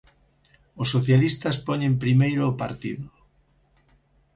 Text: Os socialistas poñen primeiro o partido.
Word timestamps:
Os 0.81 0.87
socialistas 0.95 1.55
poñen 1.67 1.93
primeiro 2.03 2.43
o 2.51 2.57
partido. 2.61 3.07